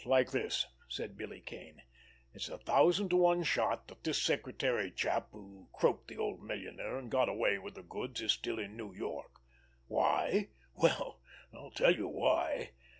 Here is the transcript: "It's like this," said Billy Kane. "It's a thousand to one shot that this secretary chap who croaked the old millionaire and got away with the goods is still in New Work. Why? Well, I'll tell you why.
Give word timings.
"It's 0.01 0.07
like 0.07 0.31
this," 0.31 0.65
said 0.89 1.15
Billy 1.15 1.41
Kane. 1.41 1.83
"It's 2.33 2.49
a 2.49 2.57
thousand 2.57 3.09
to 3.09 3.17
one 3.17 3.43
shot 3.43 3.87
that 3.87 4.03
this 4.03 4.19
secretary 4.19 4.89
chap 4.89 5.27
who 5.31 5.67
croaked 5.73 6.07
the 6.07 6.17
old 6.17 6.41
millionaire 6.41 6.97
and 6.97 7.11
got 7.11 7.29
away 7.29 7.59
with 7.59 7.75
the 7.75 7.83
goods 7.83 8.19
is 8.19 8.31
still 8.31 8.57
in 8.57 8.75
New 8.75 8.87
Work. 8.99 9.41
Why? 9.85 10.49
Well, 10.73 11.19
I'll 11.53 11.69
tell 11.69 11.95
you 11.95 12.07
why. 12.07 12.71